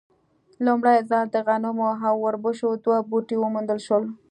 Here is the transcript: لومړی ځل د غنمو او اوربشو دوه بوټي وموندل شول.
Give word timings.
لومړی 0.65 0.97
ځل 1.09 1.25
د 1.31 1.37
غنمو 1.47 1.85
او 2.07 2.15
اوربشو 2.23 2.69
دوه 2.83 2.97
بوټي 3.09 3.35
وموندل 3.39 3.79
شول. 3.85 4.03